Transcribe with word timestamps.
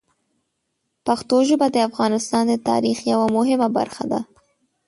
پښتو 1.05 1.35
ژبه 1.49 1.67
د 1.71 1.77
افغانستان 1.89 2.43
د 2.49 2.53
تاریخ 2.69 2.97
یوه 3.11 3.27
مهمه 3.37 3.67
برخه 3.77 4.03
ده. 4.11 4.19